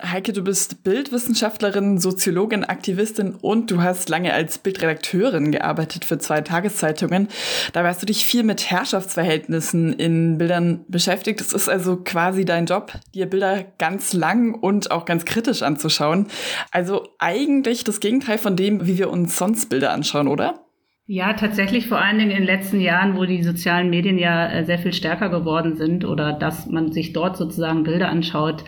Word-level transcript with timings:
Heike, 0.00 0.32
du 0.32 0.44
bist 0.44 0.84
Bildwissenschaftlerin, 0.84 1.98
Soziologin, 1.98 2.62
Aktivistin 2.62 3.34
und 3.34 3.68
du 3.72 3.82
hast 3.82 4.08
lange 4.08 4.32
als 4.32 4.58
Bildredakteurin 4.58 5.50
gearbeitet 5.50 6.04
für 6.04 6.18
zwei 6.18 6.40
Tageszeitungen. 6.40 7.26
Dabei 7.72 7.88
hast 7.88 8.02
du 8.02 8.06
dich 8.06 8.24
viel 8.24 8.44
mit 8.44 8.70
Herrschaftsverhältnissen 8.70 9.92
in 9.92 10.38
Bildern 10.38 10.84
beschäftigt. 10.86 11.40
Es 11.40 11.52
ist 11.52 11.68
also 11.68 11.96
quasi 11.96 12.44
dein 12.44 12.66
Job, 12.66 12.92
dir 13.12 13.26
Bilder 13.26 13.64
ganz 13.78 14.12
lang 14.12 14.54
und 14.54 14.92
auch 14.92 15.04
ganz 15.04 15.24
kritisch 15.24 15.62
anzuschauen. 15.62 16.28
Also 16.70 17.08
eigentlich 17.18 17.82
das 17.82 17.98
Gegenteil 17.98 18.38
von 18.38 18.54
dem, 18.54 18.86
wie 18.86 18.98
wir 18.98 19.10
uns 19.10 19.36
sonst 19.36 19.68
Bilder 19.68 19.90
anschauen, 19.90 20.28
oder? 20.28 20.64
Ja, 21.06 21.32
tatsächlich 21.32 21.88
vor 21.88 21.98
allen 21.98 22.18
Dingen 22.18 22.30
in 22.30 22.36
den 22.36 22.46
letzten 22.46 22.80
Jahren, 22.80 23.16
wo 23.16 23.24
die 23.24 23.42
sozialen 23.42 23.90
Medien 23.90 24.16
ja 24.16 24.48
äh, 24.48 24.64
sehr 24.64 24.78
viel 24.78 24.92
stärker 24.92 25.28
geworden 25.28 25.74
sind 25.74 26.04
oder 26.04 26.34
dass 26.34 26.66
man 26.66 26.92
sich 26.92 27.12
dort 27.12 27.36
sozusagen 27.36 27.82
Bilder 27.82 28.10
anschaut, 28.10 28.62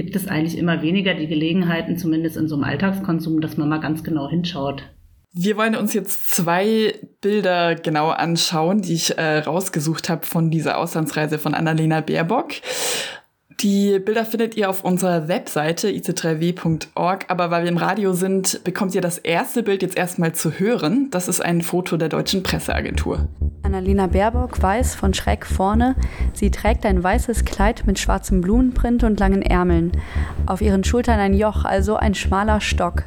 gibt 0.00 0.16
es 0.16 0.28
eigentlich 0.28 0.56
immer 0.56 0.80
weniger 0.80 1.12
die 1.12 1.26
Gelegenheiten, 1.26 1.98
zumindest 1.98 2.38
in 2.38 2.48
so 2.48 2.54
einem 2.54 2.64
Alltagskonsum, 2.64 3.42
dass 3.42 3.58
man 3.58 3.68
mal 3.68 3.80
ganz 3.80 4.02
genau 4.02 4.30
hinschaut. 4.30 4.82
Wir 5.34 5.58
wollen 5.58 5.76
uns 5.76 5.92
jetzt 5.92 6.30
zwei 6.30 6.94
Bilder 7.20 7.74
genau 7.74 8.08
anschauen, 8.08 8.80
die 8.80 8.94
ich 8.94 9.18
äh, 9.18 9.40
rausgesucht 9.40 10.08
habe 10.08 10.24
von 10.24 10.50
dieser 10.50 10.78
Auslandsreise 10.78 11.38
von 11.38 11.52
Annalena 11.52 12.00
Baerbock. 12.00 12.52
Die 13.62 13.98
Bilder 13.98 14.24
findet 14.24 14.56
ihr 14.56 14.70
auf 14.70 14.84
unserer 14.84 15.28
Webseite 15.28 15.88
ic3w.org, 15.88 17.26
aber 17.28 17.50
weil 17.50 17.64
wir 17.64 17.70
im 17.70 17.76
Radio 17.76 18.14
sind, 18.14 18.64
bekommt 18.64 18.94
ihr 18.94 19.02
das 19.02 19.18
erste 19.18 19.62
Bild 19.62 19.82
jetzt 19.82 19.98
erstmal 19.98 20.32
zu 20.32 20.52
hören. 20.52 21.08
Das 21.10 21.28
ist 21.28 21.44
ein 21.44 21.60
Foto 21.60 21.98
der 21.98 22.08
deutschen 22.08 22.42
Presseagentur. 22.42 23.28
Annalena 23.62 24.06
Baerbock 24.06 24.62
weiß 24.62 24.94
von 24.94 25.12
schräg 25.12 25.44
vorne. 25.44 25.94
Sie 26.32 26.50
trägt 26.50 26.86
ein 26.86 27.04
weißes 27.04 27.44
Kleid 27.44 27.86
mit 27.86 27.98
schwarzem 27.98 28.40
Blumenprint 28.40 29.04
und 29.04 29.20
langen 29.20 29.42
Ärmeln. 29.42 29.92
Auf 30.46 30.62
ihren 30.62 30.82
Schultern 30.82 31.20
ein 31.20 31.34
Joch, 31.34 31.66
also 31.66 31.96
ein 31.96 32.14
schmaler 32.14 32.62
Stock. 32.62 33.02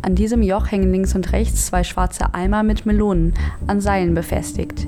An 0.00 0.14
diesem 0.14 0.42
Joch 0.42 0.72
hängen 0.72 0.90
links 0.90 1.14
und 1.14 1.32
rechts 1.32 1.66
zwei 1.66 1.84
schwarze 1.84 2.32
Eimer 2.32 2.62
mit 2.62 2.86
Melonen, 2.86 3.34
an 3.66 3.82
Seilen 3.82 4.14
befestigt. 4.14 4.86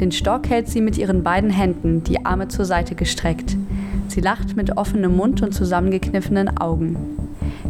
Den 0.00 0.10
Stock 0.10 0.48
hält 0.48 0.68
sie 0.68 0.80
mit 0.80 0.98
ihren 0.98 1.22
beiden 1.22 1.50
Händen, 1.50 2.02
die 2.02 2.26
Arme 2.26 2.48
zur 2.48 2.64
Seite 2.64 2.96
gestreckt. 2.96 3.56
Sie 4.08 4.20
lacht 4.20 4.56
mit 4.56 4.76
offenem 4.76 5.16
Mund 5.16 5.42
und 5.42 5.52
zusammengekniffenen 5.52 6.58
Augen. 6.58 6.96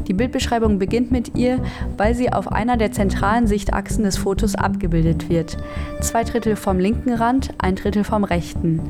Die 0.07 0.15
Bildbeschreibung 0.15 0.79
beginnt 0.79 1.11
mit 1.11 1.37
ihr, 1.37 1.61
weil 1.97 2.15
sie 2.15 2.33
auf 2.33 2.51
einer 2.51 2.77
der 2.77 2.93
zentralen 2.93 3.47
Sichtachsen 3.47 4.05
des 4.05 4.17
Fotos 4.17 4.55
abgebildet 4.55 5.29
wird. 5.29 5.59
Zwei 6.01 6.25
Drittel 6.25 6.57
vom 6.57 6.79
linken 6.79 7.13
Rand, 7.13 7.51
ein 7.59 7.77
Drittel 7.77 8.05
vom 8.05 8.25
rechten. 8.25 8.81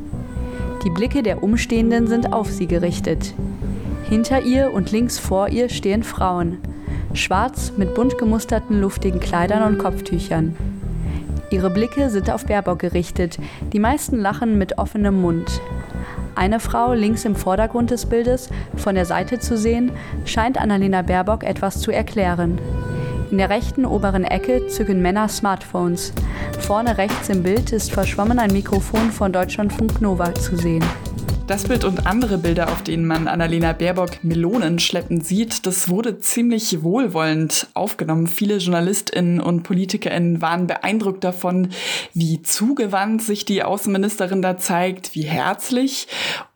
Die 0.85 0.89
Blicke 0.89 1.23
der 1.23 1.43
Umstehenden 1.43 2.07
sind 2.07 2.31
auf 2.31 2.49
sie 2.49 2.67
gerichtet. 2.67 3.33
Hinter 4.07 4.43
ihr 4.43 4.71
und 4.73 4.91
links 4.91 5.19
vor 5.19 5.49
ihr 5.49 5.67
stehen 5.69 6.03
Frauen. 6.03 6.57
Schwarz 7.13 7.73
mit 7.75 7.95
bunt 7.95 8.17
gemusterten 8.17 8.79
luftigen 8.79 9.19
Kleidern 9.19 9.63
und 9.63 9.79
Kopftüchern. 9.79 10.55
Ihre 11.51 11.69
Blicke 11.69 12.09
sind 12.09 12.29
auf 12.29 12.45
Baerbock 12.45 12.79
gerichtet, 12.79 13.39
die 13.73 13.79
meisten 13.79 14.17
lachen 14.17 14.57
mit 14.57 14.77
offenem 14.77 15.19
Mund. 15.19 15.59
Eine 16.39 16.61
Frau 16.61 16.93
links 16.93 17.25
im 17.25 17.35
Vordergrund 17.35 17.91
des 17.91 18.05
Bildes, 18.05 18.47
von 18.77 18.95
der 18.95 19.03
Seite 19.03 19.39
zu 19.39 19.57
sehen, 19.57 19.91
scheint 20.23 20.57
Annalena 20.57 21.01
Baerbock 21.01 21.43
etwas 21.43 21.81
zu 21.81 21.91
erklären. 21.91 22.57
In 23.29 23.39
der 23.39 23.49
rechten 23.49 23.85
oberen 23.85 24.23
Ecke 24.23 24.65
zücken 24.67 25.01
Männer 25.01 25.27
Smartphones. 25.27 26.13
Vorne 26.57 26.97
rechts 26.97 27.27
im 27.27 27.43
Bild 27.43 27.73
ist 27.73 27.91
verschwommen 27.91 28.39
ein 28.39 28.53
Mikrofon 28.53 29.11
von 29.11 29.33
Deutschlandfunk 29.33 29.99
Nova 29.99 30.33
zu 30.33 30.55
sehen. 30.55 30.85
Das 31.49 31.63
Bild 31.63 31.83
und 31.83 32.05
andere 32.05 32.37
Bilder, 32.37 32.67
auf 32.67 32.83
denen 32.83 33.07
man 33.07 33.27
Annalena 33.27 33.73
Baerbock 33.73 34.23
Melonen 34.23 34.77
schleppen 34.77 35.21
sieht, 35.21 35.65
das 35.65 35.89
wurde 35.89 36.19
ziemlich 36.19 36.83
wohlwollend 36.83 37.69
aufgenommen. 37.73 38.27
Viele 38.27 38.57
JournalistInnen 38.57 39.41
und 39.41 39.63
PolitikerInnen 39.63 40.43
waren 40.43 40.67
beeindruckt 40.67 41.23
davon, 41.23 41.69
wie 42.13 42.43
zugewandt 42.43 43.23
sich 43.23 43.45
die 43.45 43.63
Außenministerin 43.63 44.43
da 44.43 44.59
zeigt, 44.59 45.15
wie 45.15 45.23
herzlich. 45.23 46.07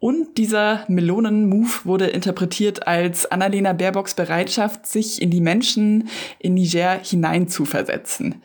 Und 0.03 0.37
dieser 0.37 0.83
Melonen-Move 0.89 1.85
wurde 1.85 2.07
interpretiert 2.07 2.87
als 2.87 3.25
Annalena 3.31 3.71
Baerbocks 3.71 4.15
Bereitschaft, 4.15 4.85
sich 4.85 5.21
in 5.21 5.31
die 5.31 5.39
Menschen 5.39 6.09
in 6.39 6.55
Niger 6.55 6.99
hineinzuversetzen. 7.01 8.41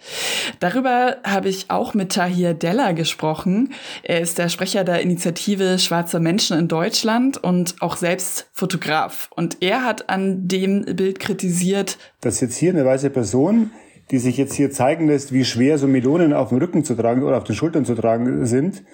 Darüber 0.60 1.16
habe 1.24 1.48
ich 1.48 1.68
auch 1.68 1.94
mit 1.94 2.12
Tahir 2.12 2.54
Della 2.54 2.92
gesprochen. 2.92 3.72
Er 4.04 4.20
ist 4.20 4.38
der 4.38 4.50
Sprecher 4.50 4.84
der 4.84 5.00
Initiative 5.00 5.80
Menschen 5.80 6.20
Menschen 6.20 6.56
in 6.56 6.68
Deutschland 6.68 7.42
und 7.42 7.74
auch 7.80 7.96
selbst 7.96 8.48
Fotograf. 8.52 9.28
Und 9.34 9.56
er 9.58 9.84
hat 9.84 10.08
an 10.08 10.46
dem 10.46 10.84
Bild 10.84 11.18
kritisiert, 11.18 11.98
dass 12.20 12.40
jetzt 12.40 12.56
hier 12.56 12.70
eine 12.70 12.84
weiße 12.84 13.10
Person, 13.10 13.72
die 14.12 14.18
sich 14.18 14.36
jetzt 14.36 14.54
hier 14.54 14.70
zeigen 14.70 15.08
lässt, 15.08 15.32
wie 15.32 15.44
schwer 15.44 15.76
so 15.76 15.88
Melonen 15.88 16.34
auf 16.34 16.50
dem 16.50 16.58
Rücken 16.58 16.84
zu 16.84 16.94
tragen 16.94 17.24
oder 17.24 17.36
auf 17.36 17.44
den 17.44 17.56
Schultern 17.56 17.84
zu 17.84 17.96
tragen 17.96 18.46
sind, 18.46 18.84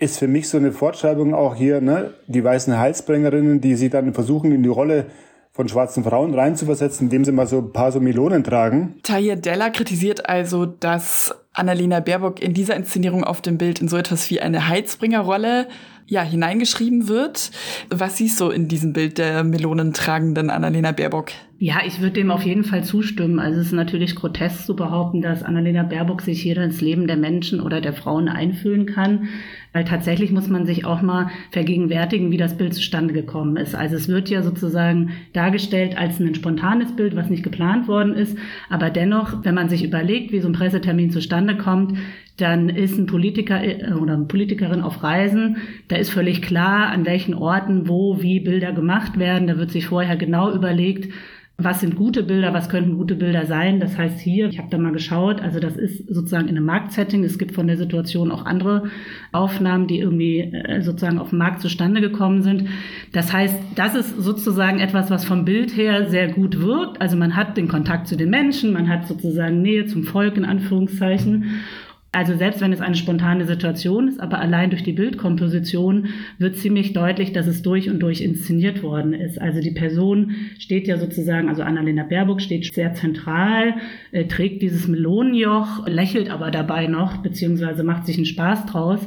ist 0.00 0.18
für 0.18 0.28
mich 0.28 0.48
so 0.48 0.58
eine 0.58 0.72
Fortschreibung 0.72 1.34
auch 1.34 1.54
hier, 1.54 1.80
ne, 1.80 2.14
die 2.26 2.42
weißen 2.42 2.76
Heilsbringerinnen, 2.76 3.60
die 3.60 3.76
sich 3.76 3.90
dann 3.90 4.12
versuchen, 4.14 4.50
in 4.50 4.62
die 4.62 4.68
Rolle 4.68 5.06
von 5.52 5.68
schwarzen 5.68 6.04
Frauen 6.04 6.34
reinzuversetzen, 6.34 7.06
indem 7.06 7.24
sie 7.24 7.32
mal 7.32 7.46
so 7.46 7.58
ein 7.58 7.72
paar 7.72 7.92
so 7.92 8.00
Melonen 8.00 8.42
tragen. 8.42 8.96
Tahir 9.02 9.36
Della 9.36 9.68
kritisiert 9.70 10.28
also, 10.28 10.64
dass 10.64 11.34
Annalena 11.52 12.00
Baerbock 12.00 12.40
in 12.40 12.54
dieser 12.54 12.76
Inszenierung 12.76 13.24
auf 13.24 13.42
dem 13.42 13.58
Bild 13.58 13.80
in 13.80 13.88
so 13.88 13.96
etwas 13.96 14.30
wie 14.30 14.40
eine 14.40 14.68
Heizbringerrolle 14.68 15.66
ja, 16.06 16.22
hineingeschrieben 16.22 17.08
wird. 17.08 17.52
Was 17.88 18.16
siehst 18.16 18.40
du 18.40 18.48
in 18.48 18.68
diesem 18.68 18.92
Bild 18.92 19.18
der 19.18 19.44
melonentragenden 19.44 20.50
Annalena 20.50 20.90
Baerbock? 20.90 21.30
Ja, 21.58 21.82
ich 21.86 22.00
würde 22.00 22.14
dem 22.14 22.30
auf 22.30 22.42
jeden 22.42 22.64
Fall 22.64 22.82
zustimmen. 22.82 23.38
Also 23.38 23.60
es 23.60 23.66
ist 23.66 23.72
natürlich 23.72 24.16
grotesk 24.16 24.66
zu 24.66 24.74
behaupten, 24.74 25.22
dass 25.22 25.44
Annalena 25.44 25.84
Baerbock 25.84 26.22
sich 26.22 26.42
hier 26.42 26.56
ins 26.56 26.80
Leben 26.80 27.06
der 27.06 27.16
Menschen 27.16 27.60
oder 27.60 27.80
der 27.80 27.92
Frauen 27.92 28.28
einfühlen 28.28 28.86
kann. 28.86 29.28
Weil 29.72 29.84
tatsächlich 29.84 30.32
muss 30.32 30.48
man 30.48 30.66
sich 30.66 30.84
auch 30.84 31.00
mal 31.00 31.30
vergegenwärtigen, 31.52 32.32
wie 32.32 32.36
das 32.36 32.56
Bild 32.56 32.74
zustande 32.74 33.14
gekommen 33.14 33.56
ist. 33.56 33.74
Also 33.74 33.96
es 33.96 34.08
wird 34.08 34.28
ja 34.28 34.42
sozusagen 34.42 35.10
dargestellt 35.32 35.96
als 35.96 36.18
ein 36.18 36.34
spontanes 36.34 36.96
Bild, 36.96 37.14
was 37.14 37.30
nicht 37.30 37.44
geplant 37.44 37.86
worden 37.86 38.14
ist. 38.14 38.36
Aber 38.68 38.90
dennoch, 38.90 39.44
wenn 39.44 39.54
man 39.54 39.68
sich 39.68 39.84
überlegt, 39.84 40.32
wie 40.32 40.40
so 40.40 40.48
ein 40.48 40.54
Pressetermin 40.54 41.10
zustande 41.10 41.56
kommt, 41.56 41.96
dann 42.36 42.68
ist 42.68 42.98
ein 42.98 43.06
Politiker 43.06 43.62
äh, 43.62 43.92
oder 43.92 44.14
eine 44.14 44.24
Politikerin 44.24 44.82
auf 44.82 45.02
Reisen. 45.02 45.58
Da 45.88 45.96
ist 45.96 46.10
völlig 46.10 46.42
klar, 46.42 46.88
an 46.88 47.06
welchen 47.06 47.34
Orten, 47.34 47.88
wo, 47.88 48.20
wie 48.22 48.40
Bilder 48.40 48.72
gemacht 48.72 49.18
werden. 49.18 49.46
Da 49.46 49.56
wird 49.58 49.70
sich 49.70 49.86
vorher 49.86 50.16
genau 50.16 50.52
überlegt, 50.52 51.12
was 51.64 51.80
sind 51.80 51.96
gute 51.96 52.22
Bilder, 52.22 52.52
was 52.52 52.68
könnten 52.68 52.96
gute 52.96 53.14
Bilder 53.14 53.46
sein. 53.46 53.80
Das 53.80 53.96
heißt 53.96 54.20
hier, 54.20 54.48
ich 54.48 54.58
habe 54.58 54.68
da 54.70 54.78
mal 54.78 54.92
geschaut, 54.92 55.40
also 55.40 55.60
das 55.60 55.76
ist 55.76 56.06
sozusagen 56.08 56.48
in 56.48 56.56
einem 56.56 56.66
Marktsetting. 56.66 57.24
Es 57.24 57.38
gibt 57.38 57.54
von 57.54 57.66
der 57.66 57.76
Situation 57.76 58.30
auch 58.30 58.46
andere 58.46 58.84
Aufnahmen, 59.32 59.86
die 59.86 59.98
irgendwie 59.98 60.40
äh, 60.40 60.82
sozusagen 60.82 61.18
auf 61.18 61.30
dem 61.30 61.38
Markt 61.38 61.60
zustande 61.60 62.00
gekommen 62.00 62.42
sind. 62.42 62.68
Das 63.12 63.32
heißt, 63.32 63.56
das 63.74 63.94
ist 63.94 64.16
sozusagen 64.16 64.80
etwas, 64.80 65.10
was 65.10 65.24
vom 65.24 65.44
Bild 65.44 65.76
her 65.76 66.08
sehr 66.08 66.28
gut 66.28 66.60
wirkt. 66.60 67.00
Also 67.00 67.16
man 67.16 67.36
hat 67.36 67.56
den 67.56 67.68
Kontakt 67.68 68.08
zu 68.08 68.16
den 68.16 68.30
Menschen, 68.30 68.72
man 68.72 68.88
hat 68.88 69.06
sozusagen 69.06 69.62
Nähe 69.62 69.86
zum 69.86 70.04
Volk 70.04 70.36
in 70.36 70.44
Anführungszeichen. 70.44 71.44
Also 72.12 72.36
selbst 72.36 72.60
wenn 72.60 72.72
es 72.72 72.80
eine 72.80 72.96
spontane 72.96 73.44
Situation 73.44 74.08
ist, 74.08 74.18
aber 74.18 74.40
allein 74.40 74.70
durch 74.70 74.82
die 74.82 74.92
Bildkomposition 74.92 76.08
wird 76.38 76.56
ziemlich 76.56 76.92
deutlich, 76.92 77.32
dass 77.32 77.46
es 77.46 77.62
durch 77.62 77.88
und 77.88 78.00
durch 78.00 78.20
inszeniert 78.20 78.82
worden 78.82 79.12
ist. 79.12 79.40
Also 79.40 79.60
die 79.60 79.70
Person 79.70 80.34
steht 80.58 80.88
ja 80.88 80.98
sozusagen, 80.98 81.48
also 81.48 81.62
Annalena 81.62 82.02
Baerbock 82.02 82.40
steht 82.40 82.74
sehr 82.74 82.94
zentral, 82.94 83.74
äh, 84.10 84.24
trägt 84.24 84.60
dieses 84.60 84.88
Melonenjoch, 84.88 85.86
lächelt 85.86 86.30
aber 86.30 86.50
dabei 86.50 86.88
noch, 86.88 87.18
beziehungsweise 87.18 87.84
macht 87.84 88.06
sich 88.06 88.16
einen 88.16 88.26
Spaß 88.26 88.66
draus. 88.66 89.06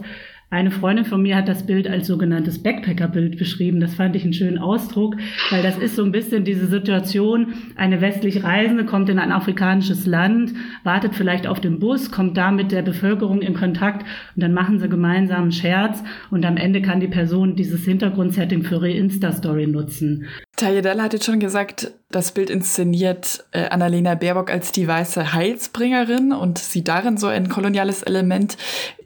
Eine 0.54 0.70
Freundin 0.70 1.06
von 1.06 1.24
mir 1.24 1.36
hat 1.36 1.48
das 1.48 1.66
Bild 1.66 1.88
als 1.88 2.06
sogenanntes 2.06 2.62
Backpacker-Bild 2.62 3.40
beschrieben. 3.40 3.80
Das 3.80 3.96
fand 3.96 4.16
ich 4.16 4.24
einen 4.24 4.34
schönen 4.34 4.60
Ausdruck, 4.60 5.16
weil 5.50 5.64
das 5.64 5.80
ist 5.80 5.96
so 5.96 6.04
ein 6.04 6.12
bisschen 6.12 6.44
diese 6.44 6.68
Situation, 6.68 7.56
eine 7.76 8.02
westlich 8.02 8.44
Reisende 8.44 8.86
kommt 8.86 9.10
in 9.10 9.18
ein 9.18 9.32
afrikanisches 9.32 10.06
Land, 10.06 10.54
wartet 10.84 11.16
vielleicht 11.16 11.48
auf 11.48 11.60
den 11.60 11.80
Bus, 11.80 12.12
kommt 12.12 12.38
da 12.38 12.52
mit 12.52 12.72
der 12.72 12.84
Bevölkerung 12.84 13.42
in 13.42 13.56
Kontakt 13.56 14.06
und 14.36 14.44
dann 14.44 14.54
machen 14.54 14.78
sie 14.78 14.90
gemeinsam 14.90 15.42
einen 15.42 15.52
Scherz 15.52 16.04
und 16.30 16.46
am 16.46 16.58
Ende 16.58 16.84
kann 16.84 17.00
die 17.00 17.08
Person 17.08 17.56
dieses 17.56 17.84
Hintergrundsetting 17.86 18.62
für 18.62 18.76
ihre 18.76 18.92
Insta-Story 18.92 19.66
nutzen. 19.66 20.28
Tayedella 20.56 21.04
hat 21.04 21.14
jetzt 21.14 21.26
schon 21.26 21.40
gesagt, 21.40 21.94
das 22.12 22.32
Bild 22.32 22.52
inszeniert 22.52 23.44
äh, 23.52 23.70
Annalena 23.70 24.14
Baerbock 24.14 24.52
als 24.52 24.72
die 24.72 24.88
weiße 24.88 25.34
Heilsbringerin 25.34 26.32
und 26.32 26.60
sieht 26.60 26.88
darin 26.88 27.18
so 27.18 27.26
ein 27.26 27.50
koloniales 27.50 28.04
Element. 28.04 28.56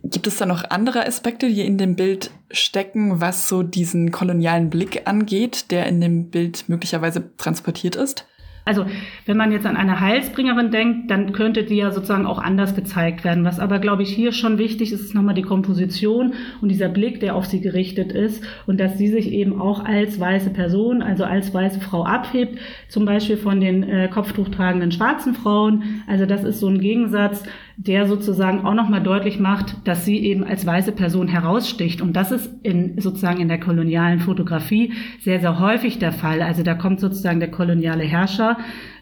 Gibt 0.04 0.28
es 0.28 0.38
da 0.38 0.46
noch 0.46 0.70
andere 0.70 1.06
Aspekte, 1.06 1.48
die 1.48 1.66
in 1.66 1.78
dem 1.78 1.96
Bild 1.96 2.32
stecken, 2.52 3.22
was 3.22 3.48
so 3.48 3.64
diesen 3.64 4.12
kolonialen 4.12 4.70
Blick 4.70 5.04
angeht, 5.06 5.72
der 5.72 5.86
in 5.86 6.02
dem 6.02 6.30
Bild 6.30 6.68
möglicherweise 6.68 7.32
transportiert 7.38 7.96
ist? 7.96 8.26
Also 8.68 8.86
wenn 9.26 9.38
man 9.38 9.52
jetzt 9.52 9.66
an 9.66 9.78
eine 9.78 10.00
Heilsbringerin 10.00 10.72
denkt, 10.72 11.10
dann 11.10 11.32
könnte 11.32 11.64
die 11.64 11.78
ja 11.78 11.92
sozusagen 11.92 12.26
auch 12.26 12.40
anders 12.40 12.76
gezeigt 12.76 13.24
werden. 13.24 13.46
Was 13.46 13.60
aber, 13.60 13.80
glaube 13.80 14.04
ich, 14.04 14.10
hier 14.10 14.32
schon 14.32 14.58
wichtig 14.58 14.92
ist, 14.92 15.02
ist 15.02 15.16
nochmal 15.16 15.36
die 15.36 15.42
Komposition 15.42 16.34
und 16.62 16.70
dieser 16.70 16.90
Blick, 16.90 17.20
der 17.20 17.36
auf 17.36 17.46
sie 17.46 17.62
gerichtet 17.62 18.12
ist 18.12 18.44
und 18.66 18.80
dass 18.80 18.98
sie 18.98 19.08
sich 19.08 19.32
eben 19.32 19.60
auch 19.62 19.86
als 19.86 20.20
weiße 20.20 20.50
Person, 20.50 21.02
also 21.02 21.24
als 21.24 21.54
weiße 21.54 21.80
Frau 21.80 22.04
abhebt, 22.04 22.60
zum 22.90 23.06
Beispiel 23.06 23.38
von 23.38 23.60
den 23.60 23.84
äh, 23.84 24.10
kopftuchtragenden 24.10 24.92
schwarzen 24.92 25.34
Frauen. 25.34 26.04
Also 26.08 26.26
das 26.26 26.44
ist 26.44 26.60
so 26.60 26.68
ein 26.68 26.80
Gegensatz, 26.80 27.44
der 27.78 28.08
sozusagen 28.08 28.66
auch 28.66 28.74
nochmal 28.74 29.04
deutlich 29.04 29.40
macht, 29.40 29.76
dass 29.88 30.04
sie 30.04 30.18
eben 30.18 30.44
als 30.44 30.66
weiße 30.66 30.92
Person 30.92 31.28
heraussticht. 31.28 32.02
Und 32.02 32.14
das 32.14 32.32
ist 32.32 32.50
in, 32.64 33.00
sozusagen 33.00 33.40
in 33.40 33.48
der 33.48 33.60
kolonialen 33.60 34.20
Fotografie 34.20 34.94
sehr, 35.22 35.40
sehr 35.40 35.60
häufig 35.60 36.00
der 36.00 36.12
Fall. 36.12 36.42
Also 36.42 36.64
da 36.64 36.74
kommt 36.74 37.00
sozusagen 37.00 37.40
der 37.40 37.52
koloniale 37.52 38.04
Herrscher 38.04 38.58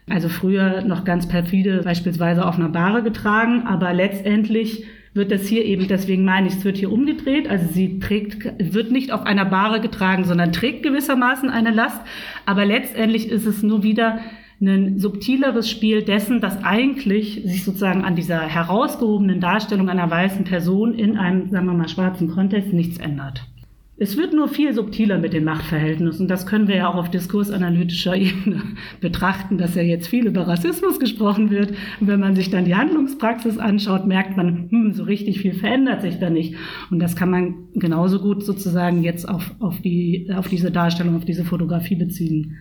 also 0.10 0.30
früher 0.30 0.83
noch 0.83 1.04
ganz 1.04 1.27
perfide 1.27 1.81
beispielsweise 1.83 2.45
auf 2.45 2.56
einer 2.56 2.69
Bahre 2.69 3.01
getragen, 3.01 3.63
aber 3.66 3.94
letztendlich 3.94 4.86
wird 5.16 5.31
das 5.31 5.48
hier 5.48 5.63
eben, 5.63 5.88
deswegen 5.88 6.25
meine 6.25 6.48
ich, 6.48 6.56
es 6.56 6.66
wird 6.66 6.77
hier 6.77 6.92
umgedreht. 6.92 7.50
Also 7.50 7.68
sie 7.72 8.00
trägt, 8.00 8.45
wird 8.60 8.92
nicht 8.92 9.13
auf 9.13 9.25
einer 9.25 9.45
Bahre 9.45 9.80
getragen, 9.80 10.25
sondern 10.25 10.51
trägt 10.51 10.83
gewissermaßen 10.83 11.50
eine 11.50 11.72
Last. 11.72 12.01
Aber 12.45 12.66
letztendlich 12.66 13.30
ist 13.30 13.45
es 13.45 13.63
nur 13.63 13.81
wieder 13.81 14.19
ein 14.61 14.99
subtileres 14.99 15.69
Spiel 15.69 16.01
dessen, 16.03 16.39
dass 16.39 16.63
eigentlich 16.63 17.41
sich 17.43 17.63
sozusagen 17.63 18.03
an 18.03 18.15
dieser 18.15 18.41
herausgehobenen 18.41 19.41
Darstellung 19.41 19.89
einer 19.89 20.09
weißen 20.09 20.45
Person 20.45 20.93
in 20.93 21.17
einem, 21.17 21.49
sagen 21.49 21.65
wir 21.65 21.73
mal, 21.73 21.89
schwarzen 21.89 22.29
Kontext 22.29 22.71
nichts 22.71 22.97
ändert. 22.97 23.45
Es 23.97 24.17
wird 24.17 24.33
nur 24.33 24.49
viel 24.49 24.73
subtiler 24.73 25.19
mit 25.19 25.31
den 25.31 25.45
Machtverhältnissen. 25.45 26.23
Und 26.23 26.27
das 26.27 26.45
können 26.45 26.67
wir 26.67 26.75
ja 26.75 26.89
auch 26.89 26.95
auf 26.95 27.09
diskursanalytischer 27.09 28.15
Ebene 28.17 28.61
betrachten, 28.99 29.57
dass 29.57 29.75
ja 29.75 29.83
jetzt 29.83 30.07
viel 30.07 30.27
über 30.27 30.47
Rassismus 30.47 30.99
gesprochen 30.99 31.49
wird. 31.49 31.71
Und 32.01 32.07
wenn 32.07 32.19
man 32.19 32.35
sich 32.35 32.49
dann 32.49 32.65
die 32.65 32.75
Handlungspraxis 32.75 33.57
anschaut, 33.57 34.05
merkt 34.05 34.35
man, 34.35 34.69
hm, 34.69 34.93
so 34.93 35.03
richtig 35.03 35.39
viel 35.39 35.53
verändert 35.53 36.01
sich 36.01 36.19
da 36.19 36.29
nicht. 36.29 36.55
Und 36.91 36.99
das 36.99 37.15
kann 37.15 37.29
man 37.29 37.55
genauso 37.73 38.19
gut 38.19 38.43
sozusagen 38.43 39.01
jetzt 39.01 39.29
auf, 39.29 39.55
auf, 39.59 39.79
die, 39.79 40.29
auf 40.35 40.49
diese 40.49 40.71
Darstellung, 40.71 41.15
auf 41.15 41.25
diese 41.25 41.45
Fotografie 41.45 41.95
beziehen. 41.95 42.57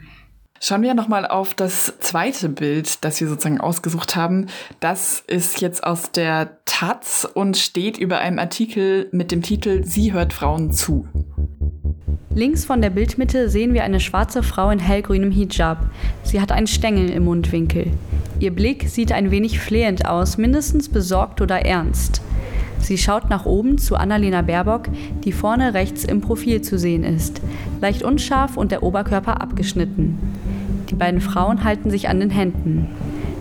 Schauen 0.67 0.81
wir 0.81 0.95
nochmal 0.95 1.27
auf 1.27 1.53
das 1.53 1.93
zweite 2.01 2.49
Bild, 2.49 3.05
das 3.05 3.21
wir 3.21 3.29
sozusagen 3.29 3.61
ausgesucht 3.61 4.17
haben. 4.17 4.47
Das 4.81 5.23
ist 5.27 5.61
jetzt 5.61 5.85
aus 5.85 6.11
der 6.11 6.57
Taz 6.65 7.29
und 7.35 7.59
steht 7.59 7.99
über 7.99 8.21
einem 8.21 8.39
Artikel 8.39 9.11
mit 9.13 9.31
dem 9.31 9.43
Titel 9.43 9.85
Sie 9.85 10.15
hört 10.15 10.33
Frauen 10.33 10.73
zu. 10.73 11.07
Links 12.35 12.65
von 12.65 12.81
der 12.81 12.89
Bildmitte 12.89 13.51
sehen 13.51 13.75
wir 13.75 13.85
eine 13.85 14.01
schwarze 14.01 14.43
Frau 14.43 14.71
in 14.71 14.79
hellgrünem 14.79 15.31
Hijab. 15.31 15.85
Sie 16.23 16.41
hat 16.41 16.51
einen 16.51 16.67
Stängel 16.67 17.11
im 17.11 17.25
Mundwinkel. 17.25 17.89
Ihr 18.41 18.55
Blick 18.55 18.89
sieht 18.89 19.13
ein 19.13 19.31
wenig 19.31 19.61
flehend 19.61 20.07
aus, 20.07 20.39
mindestens 20.39 20.89
besorgt 20.89 21.43
oder 21.43 21.67
ernst. 21.67 22.23
Sie 22.79 22.97
schaut 22.97 23.29
nach 23.29 23.45
oben 23.45 23.77
zu 23.77 23.97
Annalena 23.97 24.41
Baerbock, 24.41 24.89
die 25.25 25.33
vorne 25.33 25.75
rechts 25.75 26.05
im 26.05 26.23
Profil 26.23 26.63
zu 26.63 26.79
sehen 26.79 27.05
ist, 27.05 27.43
leicht 27.83 28.03
unscharf 28.03 28.57
und 28.57 28.73
der 28.73 28.83
Oberkörper 28.83 29.43
abgeschnitten. 29.43 30.19
Die 30.95 30.99
beiden 31.01 31.21
Frauen 31.21 31.65
halten 31.65 31.91
sich 31.91 32.09
an 32.09 32.21
den 32.21 32.31
Händen. 32.31 32.87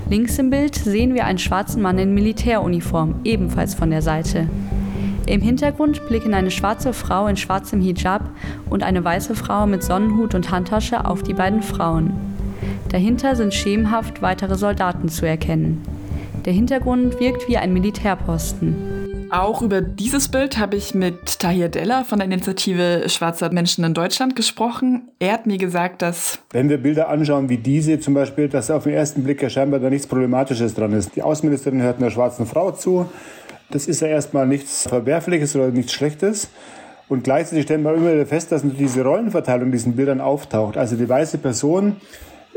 Links 0.09 0.39
im 0.39 0.49
Bild 0.49 0.73
sehen 0.73 1.13
wir 1.13 1.25
einen 1.25 1.37
schwarzen 1.37 1.83
Mann 1.83 1.99
in 1.99 2.15
Militäruniform, 2.15 3.17
ebenfalls 3.25 3.75
von 3.75 3.91
der 3.91 4.01
Seite. 4.01 4.49
Im 5.27 5.39
Hintergrund 5.39 6.03
blicken 6.07 6.33
eine 6.33 6.49
schwarze 6.49 6.93
Frau 6.93 7.27
in 7.27 7.37
schwarzem 7.37 7.79
Hijab 7.79 8.27
und 8.71 8.81
eine 8.81 9.05
weiße 9.05 9.35
Frau 9.35 9.67
mit 9.67 9.83
Sonnenhut 9.83 10.33
und 10.33 10.49
Handtasche 10.49 11.05
auf 11.05 11.21
die 11.21 11.35
beiden 11.35 11.61
Frauen. 11.61 12.13
Dahinter 12.89 13.35
sind 13.35 13.53
schemenhaft 13.53 14.23
weitere 14.23 14.55
Soldaten 14.55 15.07
zu 15.07 15.27
erkennen. 15.27 15.83
Der 16.45 16.51
Hintergrund 16.51 17.21
wirkt 17.21 17.47
wie 17.47 17.55
ein 17.55 17.71
Militärposten. 17.71 19.29
Auch 19.29 19.61
über 19.61 19.79
dieses 19.79 20.27
Bild 20.27 20.57
habe 20.57 20.75
ich 20.75 20.93
mit 20.93 21.39
Tahir 21.39 21.69
Della 21.69 22.03
von 22.03 22.19
der 22.19 22.25
Initiative 22.25 23.07
Schwarzer 23.07 23.49
Menschen 23.49 23.85
in 23.85 23.93
Deutschland 23.93 24.35
gesprochen. 24.35 25.09
Er 25.19 25.31
hat 25.31 25.47
mir 25.47 25.57
gesagt, 25.57 26.01
dass... 26.01 26.39
Wenn 26.51 26.67
wir 26.67 26.77
Bilder 26.79 27.07
anschauen 27.07 27.47
wie 27.47 27.57
diese 27.57 27.97
zum 28.01 28.13
Beispiel, 28.13 28.49
dass 28.49 28.69
auf 28.69 28.83
den 28.83 28.93
ersten 28.93 29.23
Blick 29.23 29.41
ja 29.41 29.49
scheinbar 29.49 29.79
da 29.79 29.89
nichts 29.89 30.05
Problematisches 30.05 30.73
dran 30.73 30.91
ist. 30.91 31.15
Die 31.15 31.21
Außenministerin 31.21 31.81
hört 31.81 31.99
einer 31.99 32.11
schwarzen 32.11 32.45
Frau 32.45 32.71
zu. 32.71 33.05
Das 33.71 33.87
ist 33.87 34.01
ja 34.01 34.07
erstmal 34.07 34.45
nichts 34.45 34.85
Verwerfliches 34.85 35.55
oder 35.55 35.69
nichts 35.69 35.93
Schlechtes. 35.93 36.49
Und 37.07 37.23
gleichzeitig 37.23 37.63
stellen 37.63 37.83
wir 37.83 37.93
immer 37.93 38.11
wieder 38.11 38.25
fest, 38.25 38.51
dass 38.51 38.63
diese 38.63 39.03
Rollenverteilung 39.03 39.67
in 39.67 39.71
diesen 39.71 39.95
Bildern 39.95 40.19
auftaucht. 40.19 40.75
Also 40.75 40.97
die 40.97 41.07
weiße 41.07 41.37
Person, 41.37 41.95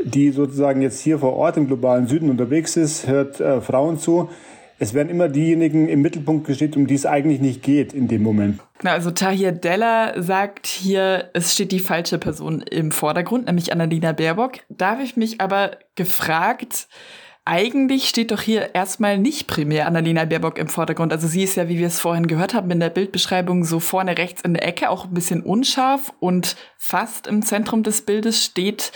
die 0.03 0.31
sozusagen 0.31 0.81
jetzt 0.81 1.01
hier 1.01 1.19
vor 1.19 1.33
Ort 1.33 1.57
im 1.57 1.67
globalen 1.67 2.07
Süden 2.07 2.29
unterwegs 2.29 2.77
ist, 2.77 3.07
hört 3.07 3.39
äh, 3.39 3.61
Frauen 3.61 3.99
zu 3.99 4.29
es 4.79 4.93
werden 4.93 5.09
immer 5.09 5.27
diejenigen 5.27 5.87
im 5.87 6.01
Mittelpunkt 6.01 6.45
gestellt, 6.45 6.77
um 6.77 6.85
die 6.85 6.93
es 6.93 7.05
eigentlich 7.05 7.41
nicht 7.41 7.63
geht 7.63 7.93
in 7.93 8.07
dem 8.07 8.21
Moment. 8.21 8.59
Genau, 8.79 8.91
also 8.91 9.09
Tahir 9.09 9.51
Della 9.51 10.21
sagt 10.21 10.67
hier, 10.67 11.29
es 11.33 11.53
steht 11.53 11.71
die 11.71 11.79
falsche 11.79 12.19
Person 12.19 12.61
im 12.61 12.91
Vordergrund, 12.91 13.47
nämlich 13.47 13.71
Annalena 13.71 14.11
Baerbock. 14.11 14.59
Da 14.69 14.91
habe 14.91 15.03
ich 15.03 15.17
mich 15.17 15.41
aber 15.41 15.71
gefragt, 15.95 16.87
eigentlich 17.47 18.09
steht 18.09 18.31
doch 18.31 18.41
hier 18.41 18.75
erstmal 18.75 19.17
nicht 19.17 19.47
primär 19.47 19.87
Annalena 19.87 20.25
Baerbock 20.25 20.57
im 20.57 20.67
Vordergrund. 20.67 21.13
Also 21.13 21.27
sie 21.27 21.43
ist 21.43 21.55
ja, 21.55 21.69
wie 21.69 21.79
wir 21.79 21.87
es 21.87 21.99
vorhin 21.99 22.27
gehört 22.27 22.53
haben, 22.53 22.69
in 22.69 22.79
der 22.79 22.89
Bildbeschreibung 22.89 23.63
so 23.63 23.79
vorne 23.79 24.17
rechts 24.17 24.41
in 24.41 24.53
der 24.53 24.67
Ecke, 24.67 24.89
auch 24.89 25.05
ein 25.05 25.13
bisschen 25.13 25.41
unscharf 25.41 26.13
und 26.19 26.57
fast 26.77 27.25
im 27.25 27.41
Zentrum 27.41 27.83
des 27.83 28.01
Bildes 28.01 28.43
steht 28.43 28.91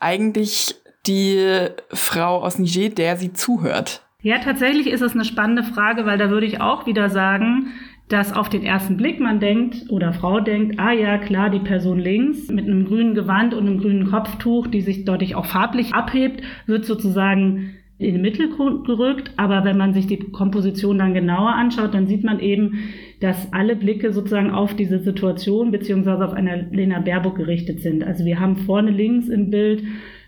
eigentlich 0.00 0.76
die 1.06 1.66
Frau 1.90 2.42
aus 2.42 2.58
Niger, 2.58 2.90
der 2.90 3.16
sie 3.16 3.32
zuhört. 3.32 4.02
Ja, 4.22 4.38
tatsächlich 4.38 4.86
ist 4.86 5.02
es 5.02 5.14
eine 5.14 5.24
spannende 5.24 5.64
Frage, 5.64 6.06
weil 6.06 6.18
da 6.18 6.30
würde 6.30 6.46
ich 6.46 6.60
auch 6.60 6.86
wieder 6.86 7.10
sagen, 7.10 7.72
dass 8.08 8.32
auf 8.32 8.48
den 8.48 8.62
ersten 8.62 8.96
Blick 8.96 9.18
man 9.18 9.40
denkt 9.40 9.90
oder 9.90 10.12
Frau 10.12 10.38
denkt, 10.40 10.78
ah 10.78 10.92
ja, 10.92 11.18
klar, 11.18 11.50
die 11.50 11.58
Person 11.58 11.98
links 11.98 12.48
mit 12.48 12.66
einem 12.66 12.86
grünen 12.86 13.14
Gewand 13.14 13.52
und 13.52 13.66
einem 13.66 13.80
grünen 13.80 14.10
Kopftuch, 14.10 14.68
die 14.68 14.80
sich 14.80 15.04
deutlich 15.04 15.34
auch 15.34 15.46
farblich 15.46 15.92
abhebt, 15.92 16.42
wird 16.66 16.84
sozusagen 16.84 17.74
in 17.98 18.14
den 18.14 18.22
Mittelgrund 18.22 18.86
gerückt. 18.86 19.30
Aber 19.36 19.64
wenn 19.64 19.76
man 19.76 19.94
sich 19.94 20.06
die 20.06 20.18
Komposition 20.18 20.98
dann 20.98 21.14
genauer 21.14 21.54
anschaut, 21.54 21.94
dann 21.94 22.06
sieht 22.06 22.24
man 22.24 22.40
eben, 22.40 22.78
dass 23.20 23.52
alle 23.52 23.76
Blicke 23.76 24.12
sozusagen 24.12 24.50
auf 24.50 24.74
diese 24.74 24.98
Situation 24.98 25.70
beziehungsweise 25.70 26.24
auf 26.24 26.32
eine 26.32 26.68
Lena 26.70 27.00
Baerbock 27.00 27.36
gerichtet 27.36 27.80
sind. 27.80 28.04
Also 28.04 28.24
wir 28.24 28.38
haben 28.38 28.56
vorne 28.56 28.90
links 28.90 29.28
im 29.28 29.50
Bild 29.50 29.82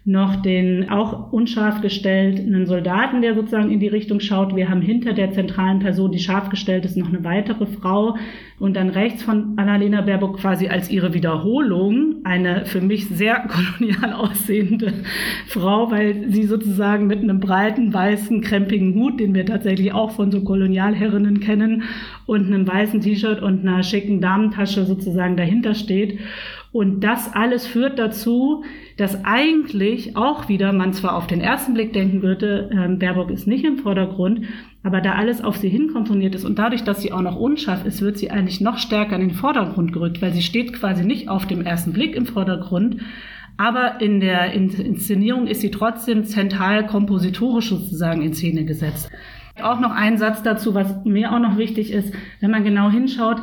noch 0.08 0.37
den 0.37 0.88
auch 0.88 1.32
unscharf 1.32 1.82
gestellten 1.82 2.64
Soldaten, 2.64 3.20
der 3.20 3.34
sozusagen 3.34 3.70
in 3.70 3.78
die 3.78 3.88
Richtung 3.88 4.20
schaut. 4.20 4.56
Wir 4.56 4.70
haben 4.70 4.81
hinter 4.81 5.12
der 5.12 5.32
zentralen 5.32 5.81
Person, 5.81 6.12
die 6.12 6.19
scharf 6.19 6.49
gestellt 6.49 6.87
ist, 6.87 6.96
noch 6.96 7.10
eine 7.10 7.25
weitere 7.25 7.66
Frau. 7.66 8.16
Und 8.58 8.75
dann 8.75 8.88
rechts 8.88 9.22
von 9.22 9.52
Annalena 9.58 10.00
Baerbock 10.00 10.38
quasi 10.38 10.69
als 10.69 10.90
ihre 10.90 11.12
Wiederholung 11.12 12.16
eine 12.25 12.64
für 12.64 12.81
mich 12.81 13.06
sehr 13.08 13.46
kolonial 13.78 14.14
aussehende 14.14 14.94
Frau, 15.46 15.90
weil 15.90 16.31
sie 16.31 16.44
sozusagen 16.44 17.06
mit 17.06 17.22
einem 17.22 17.38
breiten, 17.38 17.92
weißen, 17.92 18.40
krempigen 18.40 18.94
Hut, 18.94 19.21
den 19.21 19.35
wir 19.35 19.44
tatsächlich 19.44 19.92
auch 19.92 20.12
von 20.12 20.33
so 20.33 20.40
Kolonialherrinnen 20.42 21.40
kennen, 21.40 21.83
und 22.25 22.47
einem 22.47 22.68
weißen 22.68 23.00
T-Shirt 23.00 23.40
und 23.40 23.66
einer 23.66 23.83
schicken 23.83 24.21
Damentasche 24.21 24.85
sozusagen 24.85 25.37
dahinter 25.37 25.75
steht. 25.75 26.18
Und 26.70 27.00
das 27.00 27.32
alles 27.34 27.66
führt 27.66 27.98
dazu, 27.98 28.62
dass 28.98 29.25
eigentlich 29.25 30.16
auch 30.16 30.48
wieder 30.48 30.72
man 30.72 30.92
zwar 30.92 31.16
auf 31.16 31.26
den 31.26 31.40
ersten 31.40 31.72
Blick 31.72 31.94
denken 31.94 32.20
würde, 32.22 32.70
äh, 32.70 32.94
Baerbock 32.94 33.30
ist 33.30 33.46
nicht 33.46 33.64
im 33.64 33.78
Vordergrund, 33.78 34.42
aber 34.82 35.00
da 35.00 35.12
alles 35.12 35.42
auf 35.42 35.56
sie 35.56 35.70
hinkomponiert 35.70 36.34
ist 36.34 36.44
und 36.44 36.58
dadurch, 36.58 36.84
dass 36.84 37.00
sie 37.00 37.12
auch 37.12 37.22
noch 37.22 37.37
unscharf 37.37 37.87
ist, 37.87 38.02
wird 38.02 38.18
sie 38.18 38.30
eigentlich 38.30 38.60
noch 38.60 38.76
stärker 38.76 39.16
in 39.16 39.28
den 39.28 39.30
Vordergrund 39.30 39.92
gerückt, 39.94 40.20
weil 40.20 40.32
sie 40.32 40.42
steht 40.42 40.75
quasi 40.75 41.04
nicht 41.04 41.28
auf 41.28 41.46
dem 41.46 41.64
ersten 41.64 41.94
Blick 41.94 42.14
im 42.14 42.26
Vordergrund, 42.26 42.98
aber 43.56 44.00
in 44.00 44.20
der 44.20 44.52
Inszenierung 44.52 45.46
ist 45.46 45.62
sie 45.62 45.70
trotzdem 45.70 46.25
zentral 46.25 46.87
kompositorisch 46.87 47.70
sozusagen 47.70 48.22
in 48.22 48.34
Szene 48.34 48.64
gesetzt. 48.64 49.10
Auch 49.60 49.80
noch 49.80 49.90
ein 49.90 50.18
Satz 50.18 50.42
dazu, 50.42 50.75
was 50.75 51.04
mir 51.04 51.32
auch 51.32 51.40
noch 51.40 51.56
wichtig 51.56 51.90
ist, 51.90 52.14
wenn 52.40 52.52
man 52.52 52.62
genau 52.62 52.90
hinschaut, 52.90 53.42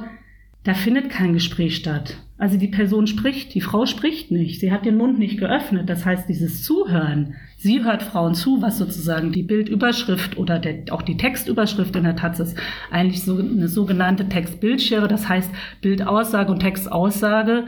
da 0.64 0.74
findet 0.74 1.10
kein 1.10 1.34
Gespräch 1.34 1.76
statt. 1.76 2.18
Also 2.38 2.58
die 2.58 2.68
Person 2.68 3.08
spricht, 3.08 3.54
die 3.54 3.62
Frau 3.62 3.86
spricht 3.86 4.30
nicht, 4.30 4.60
sie 4.60 4.72
hat 4.74 4.86
den 4.86 4.98
Mund 4.98 5.18
nicht 5.18 5.40
geöffnet. 5.40 5.90
Das 5.90 6.06
heißt, 6.06 6.28
dieses 6.28 6.64
Zuhören, 6.64 7.36
sie 7.56 7.86
hört 7.86 8.04
Frauen 8.04 8.36
zu, 8.36 8.62
was 8.62 8.78
sozusagen 8.78 9.32
die 9.32 9.44
Bildüberschrift 9.44 10.38
oder 10.38 10.60
der, 10.60 10.94
auch 10.94 11.02
die 11.02 11.16
Textüberschrift 11.16 11.96
in 11.96 12.04
der 12.04 12.18
Taz 12.18 12.42
ist, 12.42 12.58
eigentlich 12.92 13.24
so 13.24 13.38
eine 13.38 13.70
sogenannte 13.70 14.28
Textbildschere, 14.28 15.08
das 15.08 15.30
heißt 15.30 15.50
Bildaussage 15.80 16.52
und 16.52 16.60
Textaussage 16.60 17.66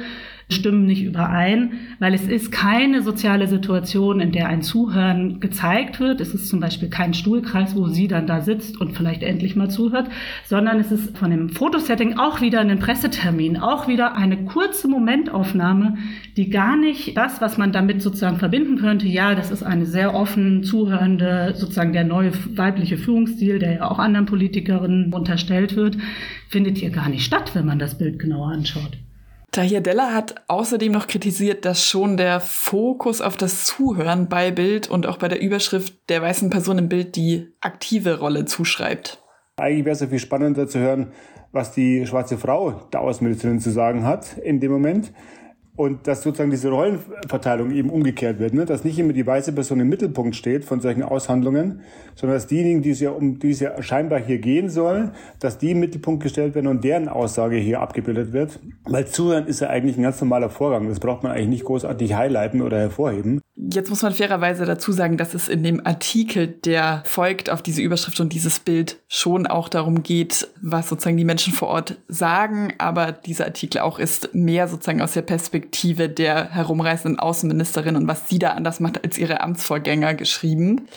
stimmen 0.50 0.86
nicht 0.86 1.04
überein, 1.04 1.74
weil 2.00 2.14
es 2.14 2.26
ist 2.26 2.54
keine 2.54 3.02
soziale 3.02 3.48
Situation, 3.48 4.22
in 4.22 4.32
der 4.32 4.48
ein 4.48 4.62
Zuhören 4.62 5.42
gezeigt 5.42 6.00
wird. 6.00 6.22
Es 6.22 6.34
ist 6.34 6.48
zum 6.48 6.62
Beispiel 6.62 6.90
kein 6.90 7.14
Stuhlkreis, 7.14 7.76
wo 7.76 7.88
sie 7.88 8.08
dann 8.08 8.28
da 8.28 8.40
sitzt 8.40 8.80
und 8.80 8.96
vielleicht 8.96 9.24
endlich 9.24 9.58
mal 9.58 9.70
zuhört, 9.70 10.10
sondern 10.46 10.80
es 10.80 10.90
ist 10.90 11.18
von 11.18 11.32
dem 11.32 11.50
Fotosetting 11.50 12.18
auch 12.18 12.40
wieder 12.40 12.62
ein 12.62 12.80
Pressetermin, 12.80 13.58
auch 13.58 13.90
wieder 13.90 14.16
eine 14.16 14.38
kurze 14.46 14.88
Momentaufnahme, 14.88 15.98
die 16.38 16.50
gar 16.50 16.78
nicht 16.78 17.18
das, 17.18 17.42
was 17.42 17.58
man 17.58 17.74
damit 17.74 18.02
sozusagen 18.02 18.38
verbinden 18.38 18.78
könnte, 18.78 19.08
ja, 19.08 19.36
das 19.36 19.52
ist 19.52 19.64
eine 19.64 19.86
sehr 19.86 20.16
offen 20.16 20.64
zuhörende, 20.64 21.56
sozusagen 21.58 21.92
der 21.92 22.06
neue 22.06 22.32
weibliche 22.56 22.98
Führungsstil, 22.98 23.60
der 23.60 23.74
ja 23.74 23.92
auch 23.92 24.00
anderen 24.00 24.26
Politikerinnen 24.26 25.14
unterstellt 25.14 25.76
wird, 25.76 25.98
findet 26.48 26.78
hier 26.78 26.90
gar 26.90 27.10
nicht 27.10 27.26
statt, 27.26 27.52
wenn 27.54 27.66
man 27.66 27.80
das 27.80 27.98
Bild 27.98 28.20
genauer 28.20 28.48
anschaut. 28.48 28.98
Tahir 29.58 29.82
Della 29.82 30.14
hat 30.14 30.36
außerdem 30.48 30.92
noch 30.92 31.08
kritisiert, 31.08 31.66
dass 31.66 31.84
schon 31.84 32.16
der 32.16 32.40
Fokus 32.40 33.22
auf 33.22 33.38
das 33.38 33.66
Zuhören 33.66 34.30
bei 34.30 34.52
Bild 34.52 34.88
und 34.88 35.08
auch 35.08 35.18
bei 35.18 35.30
der 35.30 35.42
Überschrift 35.42 35.96
der 36.10 36.22
weißen 36.22 36.52
Person 36.52 36.78
im 36.78 36.90
Bild 36.90 37.16
die 37.16 37.48
aktive 37.60 38.20
Rolle 38.20 38.46
zuschreibt. 38.46 39.20
Eigentlich 39.56 39.86
wäre 39.86 39.94
es 39.94 40.02
ja 40.02 40.06
viel 40.06 40.20
spannender 40.20 40.68
zu 40.68 40.78
hören, 40.78 41.12
was 41.52 41.72
die 41.72 42.06
schwarze 42.06 42.38
Frau 42.38 42.88
der 42.94 43.02
Außenministerin 43.02 43.60
zu 43.60 43.72
sagen 43.72 44.04
hat 44.04 44.38
in 44.38 44.60
dem 44.60 44.72
Moment 44.72 45.12
und 45.78 46.08
dass 46.08 46.24
sozusagen 46.24 46.50
diese 46.50 46.70
Rollenverteilung 46.70 47.72
eben 47.72 47.92
umgekehrt 47.92 48.40
wird, 48.40 48.54
ne? 48.54 48.66
dass 48.66 48.84
nicht 48.84 48.98
immer 48.98 49.14
die 49.14 49.26
weiße 49.26 49.54
Person 49.54 49.80
im 49.80 49.88
Mittelpunkt 49.88 50.36
steht 50.36 50.66
von 50.66 50.82
solchen 50.82 51.04
Aushandlungen, 51.04 51.82
sondern 52.16 52.36
dass 52.36 52.48
diejenigen, 52.48 52.82
die 52.82 52.90
es 52.90 53.00
ja 53.00 53.12
um 53.12 53.40
die 53.40 53.52
es 53.52 53.60
ja 53.60 53.82
scheinbar 53.82 54.20
hier 54.20 54.40
gehen 54.40 54.70
soll, 54.70 55.12
dass 55.40 55.60
die 55.60 55.72
im 55.72 55.80
Mittelpunkt 55.80 56.24
gestellt 56.24 56.56
werden 56.56 56.68
und 56.68 56.84
deren 56.84 57.08
Aussage 57.08 57.58
hier 57.58 57.80
abgebildet 57.80 58.34
wird. 58.34 58.60
Weil 58.86 59.06
Zuhören 59.06 59.46
ist 59.46 59.62
ja 59.62 59.70
eigentlich 59.70 59.98
ein 59.98 60.04
ganz 60.04 60.20
normaler 60.20 60.50
Vorgang. 60.50 60.90
Das 60.90 61.00
braucht 61.00 61.22
man 61.22 61.32
eigentlich 61.32 61.50
nicht 61.50 61.66
großartig 61.66 62.16
highlighten 62.16 62.64
oder 62.64 62.80
hervorheben. 62.80 63.42
Jetzt 63.60 63.90
muss 63.90 64.04
man 64.04 64.14
fairerweise 64.14 64.66
dazu 64.66 64.92
sagen, 64.92 65.18
dass 65.18 65.34
es 65.34 65.50
in 65.50 65.64
dem 65.64 65.84
Artikel, 65.84 66.48
der 66.48 67.02
folgt 67.06 67.50
auf 67.50 67.64
diese 67.64 67.82
Überschrift 67.82 68.20
und 68.20 68.32
dieses 68.32 68.60
Bild, 68.60 68.98
schon 69.08 69.48
auch 69.48 69.68
darum 69.68 70.04
geht, 70.04 70.48
was 70.62 70.90
sozusagen 70.90 71.18
die 71.18 71.26
Menschen 71.26 71.54
vor 71.54 71.70
Ort 71.70 71.98
sagen. 72.08 72.74
Aber 72.78 73.12
dieser 73.12 73.46
Artikel 73.46 73.80
auch 73.80 73.98
ist 73.98 74.36
mehr 74.36 74.68
sozusagen 74.68 75.02
aus 75.02 75.14
der 75.14 75.24
Perspektive 75.24 76.08
der 76.08 76.52
herumreisenden 76.52 77.20
Außenministerin 77.20 77.96
und 77.96 78.08
was 78.08 78.30
sie 78.30 78.38
da 78.38 78.52
anders 78.52 78.80
macht 78.80 79.04
als 79.04 79.18
ihre 79.18 79.42
Amtsvorgänger 79.42 80.14
geschrieben. 80.14 80.88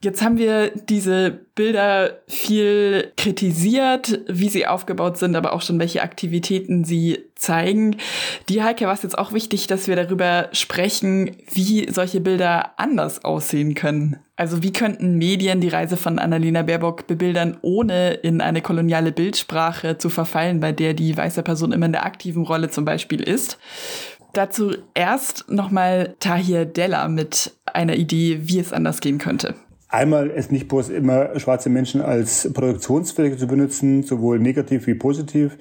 Jetzt 0.00 0.22
haben 0.22 0.38
wir 0.38 0.70
diese 0.70 1.40
Bilder 1.56 2.20
viel 2.28 3.12
kritisiert, 3.16 4.20
wie 4.28 4.48
sie 4.48 4.64
aufgebaut 4.64 5.18
sind, 5.18 5.34
aber 5.34 5.52
auch 5.52 5.60
schon 5.60 5.80
welche 5.80 6.02
Aktivitäten 6.02 6.84
sie 6.84 7.24
zeigen. 7.34 7.96
Die 8.48 8.62
Heike 8.62 8.86
war 8.86 8.94
es 8.94 9.02
jetzt 9.02 9.18
auch 9.18 9.32
wichtig, 9.32 9.66
dass 9.66 9.88
wir 9.88 9.96
darüber 9.96 10.50
sprechen, 10.52 11.32
wie 11.52 11.90
solche 11.90 12.20
Bilder 12.20 12.78
anders 12.78 13.24
aussehen 13.24 13.74
können. 13.74 14.18
Also 14.36 14.62
wie 14.62 14.72
könnten 14.72 15.18
Medien 15.18 15.60
die 15.60 15.68
Reise 15.68 15.96
von 15.96 16.20
Annalena 16.20 16.62
Baerbock 16.62 17.08
bebildern, 17.08 17.56
ohne 17.62 18.12
in 18.12 18.40
eine 18.40 18.62
koloniale 18.62 19.10
Bildsprache 19.10 19.98
zu 19.98 20.10
verfallen, 20.10 20.60
bei 20.60 20.70
der 20.70 20.94
die 20.94 21.16
weiße 21.16 21.42
Person 21.42 21.72
immer 21.72 21.86
in 21.86 21.92
der 21.92 22.06
aktiven 22.06 22.44
Rolle 22.44 22.70
zum 22.70 22.84
Beispiel 22.84 23.20
ist. 23.20 23.58
Dazu 24.32 24.76
erst 24.94 25.50
nochmal 25.50 26.14
Tahir 26.20 26.66
Della 26.66 27.08
mit 27.08 27.52
einer 27.64 27.96
Idee, 27.96 28.42
wie 28.42 28.60
es 28.60 28.72
anders 28.72 29.00
gehen 29.00 29.18
könnte. 29.18 29.56
Einmal 29.88 30.30
es 30.30 30.50
nicht 30.50 30.68
bloß 30.68 30.90
immer 30.90 31.38
schwarze 31.38 31.70
Menschen 31.70 32.02
als 32.02 32.52
Produktionsfähige 32.52 33.36
zu 33.36 33.46
benutzen, 33.46 34.02
sowohl 34.02 34.38
negativ 34.38 34.86
wie 34.86 34.94
positiv, 34.94 35.56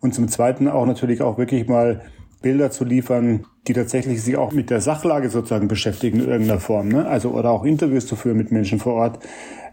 und 0.00 0.14
zum 0.14 0.28
Zweiten 0.28 0.68
auch 0.68 0.86
natürlich 0.86 1.22
auch 1.22 1.38
wirklich 1.38 1.68
mal 1.68 2.00
Bilder 2.42 2.70
zu 2.70 2.84
liefern, 2.84 3.44
die 3.66 3.74
tatsächlich 3.74 4.22
sich 4.22 4.36
auch 4.36 4.52
mit 4.52 4.70
der 4.70 4.80
Sachlage 4.80 5.28
sozusagen 5.28 5.68
beschäftigen 5.68 6.20
in 6.20 6.28
irgendeiner 6.28 6.60
Form. 6.60 6.88
Ne? 6.88 7.06
Also 7.06 7.30
oder 7.32 7.50
auch 7.50 7.64
Interviews 7.64 8.06
zu 8.06 8.16
führen 8.16 8.38
mit 8.38 8.50
Menschen 8.50 8.78
vor 8.78 8.94
Ort, 8.94 9.18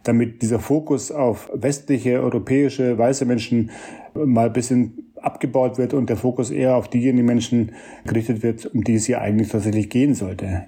damit 0.03 0.41
dieser 0.41 0.59
Fokus 0.59 1.11
auf 1.11 1.49
westliche, 1.53 2.21
europäische, 2.21 2.97
weiße 2.97 3.25
Menschen 3.25 3.71
mal 4.13 4.47
ein 4.47 4.53
bisschen 4.53 5.13
abgebaut 5.21 5.77
wird 5.77 5.93
und 5.93 6.09
der 6.09 6.17
Fokus 6.17 6.51
eher 6.51 6.75
auf 6.75 6.89
diejenigen 6.89 7.25
Menschen 7.25 7.71
gerichtet 8.05 8.43
wird, 8.43 8.65
um 8.65 8.83
die 8.83 8.95
es 8.95 9.05
hier 9.05 9.21
eigentlich 9.21 9.49
tatsächlich 9.49 9.89
gehen 9.89 10.13
sollte. 10.13 10.67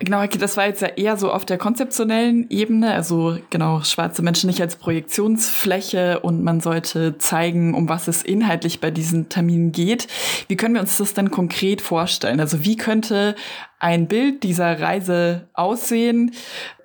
Genau, 0.00 0.24
das 0.24 0.56
war 0.56 0.66
jetzt 0.66 0.80
ja 0.80 0.88
eher 0.88 1.16
so 1.16 1.32
auf 1.32 1.44
der 1.44 1.58
konzeptionellen 1.58 2.48
Ebene, 2.50 2.94
also 2.94 3.36
genau, 3.50 3.82
schwarze 3.82 4.22
Menschen 4.22 4.46
nicht 4.46 4.60
als 4.60 4.76
Projektionsfläche 4.76 6.20
und 6.20 6.44
man 6.44 6.60
sollte 6.60 7.18
zeigen, 7.18 7.74
um 7.74 7.88
was 7.88 8.06
es 8.06 8.22
inhaltlich 8.22 8.78
bei 8.78 8.92
diesen 8.92 9.28
Terminen 9.28 9.72
geht. 9.72 10.06
Wie 10.46 10.56
können 10.56 10.74
wir 10.74 10.80
uns 10.80 10.98
das 10.98 11.14
denn 11.14 11.32
konkret 11.32 11.80
vorstellen? 11.80 12.38
Also 12.38 12.64
wie 12.64 12.76
könnte 12.76 13.34
ein 13.80 14.06
Bild 14.06 14.44
dieser 14.44 14.80
Reise 14.80 15.48
aussehen, 15.52 16.32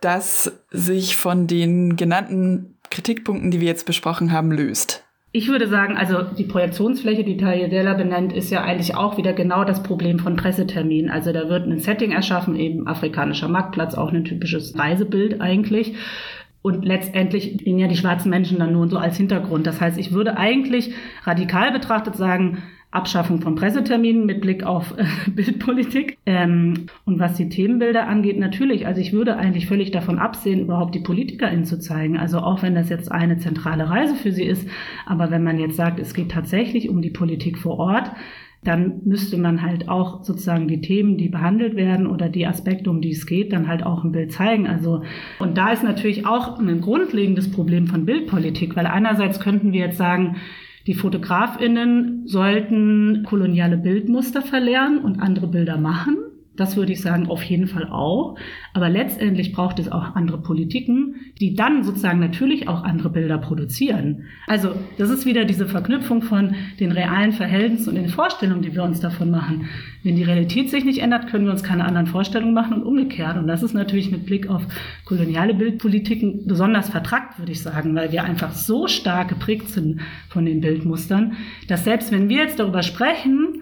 das 0.01 0.51
sich 0.71 1.15
von 1.15 1.45
den 1.45 1.95
genannten 1.95 2.77
Kritikpunkten, 2.89 3.51
die 3.51 3.59
wir 3.59 3.67
jetzt 3.67 3.85
besprochen 3.85 4.31
haben, 4.31 4.51
löst? 4.51 5.03
Ich 5.35 5.47
würde 5.47 5.67
sagen, 5.67 5.97
also 5.97 6.21
die 6.21 6.43
Projektionsfläche, 6.43 7.23
die 7.23 7.37
Tagliadella 7.37 7.95
benennt, 7.95 8.33
ist 8.33 8.51
ja 8.51 8.61
eigentlich 8.61 8.95
auch 8.95 9.17
wieder 9.17 9.33
genau 9.33 9.63
das 9.63 9.81
Problem 9.81 10.19
von 10.19 10.35
Presseterminen. 10.35 11.09
Also 11.09 11.33
da 11.33 11.49
wird 11.49 11.65
ein 11.65 11.79
Setting 11.79 12.11
erschaffen, 12.11 12.55
eben 12.55 12.85
afrikanischer 12.85 13.47
Marktplatz, 13.47 13.95
auch 13.95 14.13
ein 14.13 14.25
typisches 14.25 14.77
Reisebild 14.77 15.41
eigentlich. 15.41 15.95
Und 16.61 16.85
letztendlich 16.85 17.57
stehen 17.59 17.79
ja 17.79 17.87
die 17.87 17.97
schwarzen 17.97 18.29
Menschen 18.29 18.59
dann 18.59 18.73
nur 18.73 18.87
so 18.87 18.99
als 18.99 19.17
Hintergrund. 19.17 19.65
Das 19.65 19.81
heißt, 19.81 19.97
ich 19.97 20.11
würde 20.11 20.37
eigentlich 20.37 20.93
radikal 21.23 21.71
betrachtet 21.71 22.15
sagen, 22.15 22.61
Abschaffung 22.93 23.41
von 23.41 23.55
Presseterminen 23.55 24.25
mit 24.25 24.41
Blick 24.41 24.63
auf 24.63 24.95
äh, 24.97 25.05
Bildpolitik. 25.31 26.17
Ähm, 26.25 26.85
und 27.05 27.19
was 27.19 27.35
die 27.35 27.49
Themenbilder 27.49 28.07
angeht, 28.07 28.39
natürlich. 28.39 28.85
Also 28.85 29.01
ich 29.01 29.13
würde 29.13 29.35
eigentlich 29.35 29.67
völlig 29.67 29.91
davon 29.91 30.19
absehen, 30.19 30.61
überhaupt 30.61 30.93
die 30.95 30.99
PolitikerInnen 30.99 31.65
zu 31.65 31.79
zeigen. 31.79 32.17
Also 32.17 32.39
auch 32.39 32.61
wenn 32.61 32.75
das 32.75 32.89
jetzt 32.89 33.11
eine 33.11 33.37
zentrale 33.37 33.89
Reise 33.89 34.15
für 34.15 34.31
sie 34.31 34.45
ist. 34.45 34.67
Aber 35.05 35.31
wenn 35.31 35.43
man 35.43 35.59
jetzt 35.59 35.75
sagt, 35.75 35.99
es 35.99 36.13
geht 36.13 36.31
tatsächlich 36.31 36.89
um 36.89 37.01
die 37.01 37.09
Politik 37.09 37.57
vor 37.57 37.79
Ort, 37.79 38.11
dann 38.63 39.01
müsste 39.03 39.37
man 39.37 39.61
halt 39.61 39.89
auch 39.89 40.23
sozusagen 40.23 40.67
die 40.67 40.79
Themen, 40.79 41.17
die 41.17 41.29
behandelt 41.29 41.75
werden 41.75 42.07
oder 42.07 42.29
die 42.29 42.47
Aspekte, 42.47 42.89
um 42.89 43.01
die 43.01 43.11
es 43.11 43.25
geht, 43.25 43.51
dann 43.51 43.67
halt 43.67 43.83
auch 43.83 44.03
im 44.05 44.13
Bild 44.13 44.31
zeigen. 44.31 44.67
Also, 44.67 45.03
und 45.39 45.57
da 45.57 45.71
ist 45.71 45.83
natürlich 45.83 46.25
auch 46.25 46.59
ein 46.59 46.79
grundlegendes 46.79 47.51
Problem 47.51 47.87
von 47.87 48.05
Bildpolitik, 48.05 48.75
weil 48.75 48.87
einerseits 48.87 49.39
könnten 49.39 49.73
wir 49.73 49.81
jetzt 49.81 49.97
sagen, 49.97 50.37
die 50.87 50.95
Fotografinnen 50.95 52.27
sollten 52.27 53.23
koloniale 53.25 53.77
Bildmuster 53.77 54.41
verlernen 54.41 54.99
und 54.99 55.21
andere 55.21 55.47
Bilder 55.47 55.77
machen. 55.77 56.17
Das 56.55 56.77
würde 56.77 56.91
ich 56.93 57.01
sagen, 57.01 57.27
auf 57.27 57.41
jeden 57.43 57.65
Fall 57.65 57.87
auch. 57.89 58.37
Aber 58.73 58.87
letztendlich 58.87 59.53
braucht 59.53 59.79
es 59.79 59.91
auch 59.91 60.15
andere 60.15 60.39
Politiken, 60.39 61.15
die 61.39 61.55
dann 61.55 61.83
sozusagen 61.83 62.19
natürlich 62.19 62.67
auch 62.67 62.83
andere 62.83 63.09
Bilder 63.09 63.39
produzieren. 63.39 64.25
Also 64.45 64.75
das 64.99 65.09
ist 65.09 65.25
wieder 65.25 65.45
diese 65.45 65.67
Verknüpfung 65.67 66.21
von 66.21 66.53
den 66.79 66.91
realen 66.91 67.31
Verhältnissen 67.31 67.89
und 67.89 67.95
den 67.95 68.09
Vorstellungen, 68.09 68.61
die 68.61 68.75
wir 68.75 68.83
uns 68.83 68.99
davon 68.99 69.31
machen. 69.31 69.67
Wenn 70.03 70.15
die 70.15 70.23
Realität 70.23 70.69
sich 70.69 70.85
nicht 70.85 70.99
ändert, 70.99 71.27
können 71.27 71.45
wir 71.45 71.51
uns 71.51 71.63
keine 71.63 71.85
anderen 71.85 72.07
Vorstellungen 72.07 72.53
machen 72.53 72.73
und 72.73 72.83
umgekehrt. 72.83 73.37
Und 73.37 73.47
das 73.47 73.63
ist 73.63 73.73
natürlich 73.73 74.11
mit 74.11 74.25
Blick 74.25 74.47
auf 74.47 74.61
koloniale 75.05 75.55
Bildpolitiken 75.55 76.45
besonders 76.45 76.89
vertrackt, 76.89 77.39
würde 77.39 77.51
ich 77.51 77.61
sagen, 77.61 77.95
weil 77.95 78.11
wir 78.11 78.23
einfach 78.23 78.51
so 78.51 78.87
stark 78.87 79.29
geprägt 79.29 79.69
sind 79.69 80.01
von 80.29 80.45
den 80.45 80.61
Bildmustern, 80.61 81.33
dass 81.67 81.83
selbst 81.83 82.11
wenn 82.11 82.29
wir 82.29 82.43
jetzt 82.43 82.59
darüber 82.59 82.83
sprechen, 82.83 83.61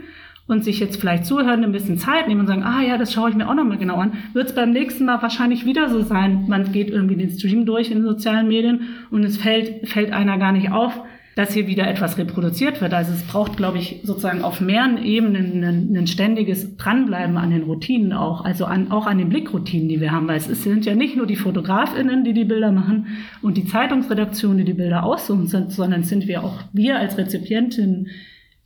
und 0.52 0.64
sich 0.64 0.80
jetzt 0.80 1.00
vielleicht 1.00 1.26
zuhören, 1.26 1.64
ein 1.64 1.72
bisschen 1.72 1.98
Zeit 1.98 2.28
nehmen 2.28 2.42
und 2.42 2.48
sagen, 2.48 2.64
ah 2.64 2.82
ja, 2.82 2.98
das 2.98 3.14
schaue 3.14 3.30
ich 3.30 3.36
mir 3.36 3.50
auch 3.50 3.56
nochmal 3.56 3.78
genau 3.78 3.96
an, 3.96 4.14
wird 4.34 4.50
es 4.50 4.56
beim 4.56 4.72
nächsten 4.72 5.06
Mal 5.06 5.22
wahrscheinlich 5.22 5.66
wieder 5.66 5.90
so 5.90 6.02
sein. 6.02 6.46
Man 6.48 6.72
geht 6.72 6.90
irgendwie 6.90 7.16
den 7.16 7.32
Stream 7.32 7.66
durch 7.66 7.90
in 7.90 8.00
den 8.00 8.04
sozialen 8.04 8.48
Medien 8.48 8.82
und 9.10 9.24
es 9.24 9.38
fällt, 9.38 9.88
fällt 9.88 10.12
einer 10.12 10.38
gar 10.38 10.52
nicht 10.52 10.72
auf, 10.72 11.02
dass 11.36 11.54
hier 11.54 11.68
wieder 11.68 11.88
etwas 11.88 12.18
reproduziert 12.18 12.82
wird. 12.82 12.94
Also 12.94 13.14
es 13.14 13.24
braucht, 13.24 13.56
glaube 13.56 13.78
ich, 13.78 14.02
sozusagen 14.04 14.44
auf 14.44 14.60
mehreren 14.60 15.02
Ebenen 15.02 15.64
ein, 15.64 15.96
ein 15.96 16.08
ständiges 16.08 16.76
Dranbleiben 16.76 17.38
an 17.38 17.52
den 17.52 17.64
Routinen 17.64 18.12
auch, 18.12 18.44
also 18.44 18.66
an, 18.66 18.92
auch 18.92 19.08
an 19.08 19.18
den 19.18 19.30
Blickroutinen, 19.30 19.88
die 19.88 20.02
wir 20.02 20.12
haben, 20.12 20.28
weil 20.28 20.38
es 20.38 20.48
sind 20.48 20.86
ja 20.86 20.94
nicht 20.94 21.16
nur 21.16 21.26
die 21.26 21.38
Fotografinnen, 21.38 22.26
die 22.26 22.34
die 22.34 22.44
Bilder 22.44 22.74
machen 22.74 23.08
und 23.42 23.56
die 23.56 23.66
Zeitungsredaktion, 23.66 24.58
die 24.58 24.66
die 24.66 24.74
Bilder 24.74 25.06
aussuchen, 25.06 25.48
sondern 25.48 26.04
sind 26.04 26.28
wir 26.28 26.44
auch 26.44 26.60
wir 26.74 27.00
als 27.00 27.18
Rezipientinnen, 27.18 28.10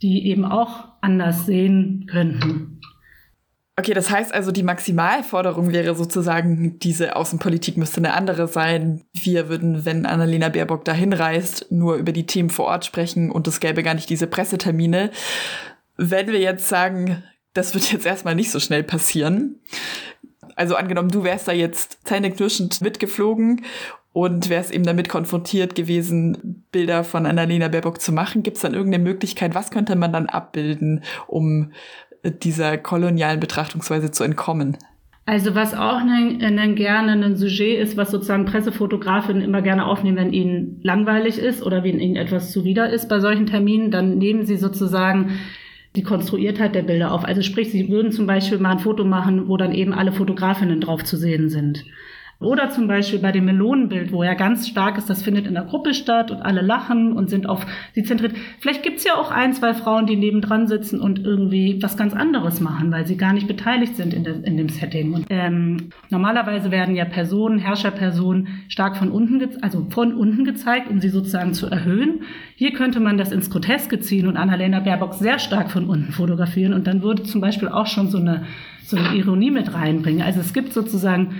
die 0.01 0.27
eben 0.27 0.43
auch 0.43 0.94
anders 1.05 1.45
sehen 1.45 2.07
könnten. 2.12 2.81
Okay, 3.77 3.93
das 3.93 4.09
heißt 4.09 4.33
also, 4.33 4.51
die 4.51 4.63
Maximalforderung 4.63 5.74
wäre 5.74 5.95
sozusagen, 5.95 6.79
diese 6.79 7.17
Außenpolitik 7.17 7.75
müsste 7.75 7.97
eine 7.97 8.13
andere 8.13 8.47
sein. 8.47 9.03
Wir 9.13 9.50
würden, 9.50 9.83
wenn 9.83 10.05
Annalena 10.05 10.47
Baerbock 10.47 10.85
dahin 10.85 11.12
reist, 11.12 11.71
nur 11.71 11.95
über 11.95 12.13
die 12.13 12.25
Themen 12.25 12.50
vor 12.50 12.65
Ort 12.65 12.85
sprechen 12.85 13.31
und 13.31 13.47
es 13.47 13.59
gäbe 13.59 13.83
gar 13.83 13.93
nicht 13.93 14.09
diese 14.09 14.27
Pressetermine. 14.27 15.12
Wenn 15.97 16.27
wir 16.27 16.39
jetzt 16.39 16.69
sagen, 16.69 17.21
das 17.53 17.74
wird 17.74 17.91
jetzt 17.91 18.05
erstmal 18.05 18.35
nicht 18.35 18.51
so 18.51 18.62
schnell 18.62 18.83
passieren. 18.83 19.59
Also 20.55 20.75
angenommen, 20.75 21.09
du 21.09 21.25
wärst 21.25 21.50
da 21.50 21.51
jetzt 21.51 22.00
zähneknirschend 22.05 22.79
mitgeflogen 22.79 23.65
und 24.15 24.50
wärst 24.50 24.74
eben 24.74 24.86
damit 24.86 25.10
konfrontiert 25.10 25.75
gewesen, 25.75 26.63
Bilder 26.72 27.03
von 27.03 27.25
Annalena 27.25 27.67
Baerbock 27.67 28.00
zu 28.00 28.13
machen. 28.13 28.43
Gibt 28.43 28.55
es 28.55 28.62
dann 28.62 28.74
irgendeine 28.74 29.03
Möglichkeit, 29.03 29.53
was 29.55 29.72
könnte 29.72 29.98
man 29.98 30.13
dann 30.13 30.27
abbilden, 30.27 31.03
um 31.27 31.74
dieser 32.24 32.77
kolonialen 32.77 33.41
Betrachtungsweise 33.41 34.12
zu 34.12 34.24
entkommen? 34.24 34.77
Also 35.25 35.53
was 35.53 35.74
auch 35.74 35.98
ein, 35.98 36.41
ein 36.41 36.75
gerne 36.75 37.12
ein 37.12 37.36
Sujet 37.36 37.81
ist, 37.81 37.98
was 37.98 38.10
sozusagen 38.10 38.45
Pressefotografinnen 38.45 39.43
immer 39.43 39.62
gerne 39.62 39.86
aufnehmen, 39.86 40.15
wenn 40.15 40.31
ihnen 40.31 40.79
langweilig 40.81 41.38
ist 41.38 41.62
oder 41.62 41.84
wenn 41.84 42.00
ihnen 42.00 42.15
etwas 42.15 42.53
zuwider 42.53 42.89
ist 42.89 43.10
bei 43.10 43.19
solchen 43.19 43.48
Terminen, 43.48 43.91
dann 43.91 44.17
nehmen 44.17 44.45
sie 44.45 44.55
sozusagen 44.55 45.31
die 45.98 46.03
Konstruiertheit 46.03 46.74
der 46.74 46.84
Bilder 46.84 47.12
auf. 47.12 47.25
Also 47.25 47.41
sprich, 47.41 47.69
sie 47.69 47.89
würden 47.89 48.13
zum 48.13 48.27
Beispiel 48.27 48.60
mal 48.60 48.72
ein 48.72 48.79
Foto 48.79 49.03
machen, 49.03 49.50
wo 49.50 49.57
dann 49.57 49.74
eben 49.74 49.91
alle 49.91 50.13
Fotografinnen 50.13 50.79
drauf 50.79 51.03
zu 51.03 51.17
sehen 51.17 51.50
sind. 51.50 51.84
Oder 52.39 52.69
zum 52.69 52.87
Beispiel 52.87 53.19
bei 53.19 53.31
dem 53.31 53.45
Melonenbild, 53.45 54.11
wo 54.11 54.21
ja 54.21 54.33
ganz 54.33 54.67
stark 54.67 54.97
ist, 54.97 55.09
das 55.09 55.23
findet 55.23 55.47
in 55.47 55.53
der 55.53 55.63
Gruppe 55.63 55.93
statt 55.93 56.31
und 56.31 56.41
alle 56.41 56.61
lachen 56.61 57.13
und 57.13 57.29
sind 57.29 57.47
auf 57.47 57.65
sie 57.93 58.03
zentriert. 58.03 58.33
Vielleicht 58.59 58.83
gibt's 58.83 59.05
ja 59.05 59.15
auch 59.15 59.31
ein, 59.31 59.53
zwei 59.53 59.73
Frauen, 59.73 60.05
die 60.05 60.17
nebendran 60.17 60.67
sitzen 60.67 60.99
und 60.99 61.23
irgendwie 61.23 61.81
was 61.81 61.95
ganz 61.95 62.13
anderes 62.13 62.59
machen, 62.59 62.91
weil 62.91 63.07
sie 63.07 63.15
gar 63.15 63.31
nicht 63.31 63.47
beteiligt 63.47 63.95
sind 63.95 64.13
in, 64.13 64.25
der, 64.25 64.43
in 64.43 64.57
dem 64.57 64.67
Setting. 64.67 65.13
Und, 65.13 65.27
ähm, 65.29 65.89
normalerweise 66.09 66.71
werden 66.71 66.93
ja 66.95 67.05
Personen, 67.05 67.57
Herrscherpersonen 67.57 68.49
stark 68.67 68.97
von 68.97 69.11
unten, 69.11 69.63
also 69.63 69.87
von 69.89 70.13
unten 70.13 70.43
gezeigt, 70.43 70.89
um 70.89 70.99
sie 70.99 71.09
sozusagen 71.09 71.53
zu 71.53 71.67
erhöhen. 71.67 72.23
Hier 72.55 72.73
könnte 72.73 72.99
man 72.99 73.17
das 73.17 73.31
ins 73.31 73.49
Groteske 73.49 73.99
ziehen 74.01 74.27
und 74.27 74.35
Annalena 74.35 74.81
Baerbock 74.81 75.13
sehr 75.13 75.39
stark 75.39 75.71
von 75.71 75.85
unten 75.85 76.11
fotografieren 76.11 76.73
und 76.73 76.85
dann 76.85 77.01
würde 77.01 77.23
zum 77.23 77.39
Beispiel 77.39 77.69
auch 77.69 77.87
schon 77.87 78.09
so 78.09 78.17
eine, 78.17 78.43
so 78.83 78.97
eine 78.97 79.15
Ironie 79.15 79.51
mit 79.51 79.73
reinbringen. 79.73 80.21
Also 80.21 80.41
es 80.41 80.53
gibt 80.53 80.73
sozusagen 80.73 81.35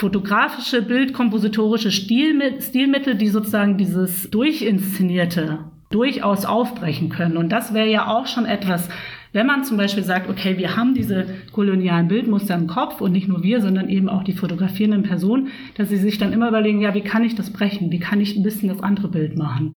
fotografische, 0.00 0.80
bildkompositorische 0.80 1.90
Stilmittel, 1.90 3.16
die 3.16 3.28
sozusagen 3.28 3.76
dieses 3.76 4.30
Durchinszenierte 4.30 5.58
durchaus 5.90 6.46
aufbrechen 6.46 7.10
können. 7.10 7.36
Und 7.36 7.50
das 7.50 7.74
wäre 7.74 7.90
ja 7.90 8.06
auch 8.06 8.26
schon 8.26 8.46
etwas, 8.46 8.88
wenn 9.32 9.46
man 9.46 9.62
zum 9.64 9.76
Beispiel 9.76 10.02
sagt, 10.02 10.30
okay, 10.30 10.56
wir 10.56 10.76
haben 10.76 10.94
diese 10.94 11.26
kolonialen 11.52 12.08
Bildmuster 12.08 12.54
im 12.54 12.66
Kopf 12.66 13.02
und 13.02 13.12
nicht 13.12 13.28
nur 13.28 13.42
wir, 13.42 13.60
sondern 13.60 13.90
eben 13.90 14.08
auch 14.08 14.24
die 14.24 14.32
fotografierenden 14.32 15.02
Personen, 15.02 15.48
dass 15.76 15.90
sie 15.90 15.98
sich 15.98 16.16
dann 16.16 16.32
immer 16.32 16.48
überlegen, 16.48 16.80
ja, 16.80 16.94
wie 16.94 17.02
kann 17.02 17.22
ich 17.22 17.34
das 17.34 17.50
brechen? 17.50 17.92
Wie 17.92 18.00
kann 18.00 18.20
ich 18.20 18.36
ein 18.36 18.42
bisschen 18.42 18.70
das 18.70 18.82
andere 18.82 19.08
Bild 19.08 19.36
machen? 19.36 19.68